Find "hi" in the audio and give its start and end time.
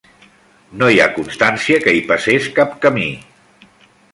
0.93-0.97, 1.99-2.03